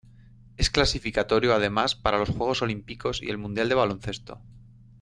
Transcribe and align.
Es 0.57 0.71
clasificatorio 0.71 1.53
además 1.53 1.93
para 1.93 2.17
los 2.17 2.29
juegos 2.29 2.63
olímpicos 2.63 3.21
y 3.21 3.29
el 3.29 3.37
mundial 3.37 3.69
de 3.69 3.75
baloncesto. 3.75 4.41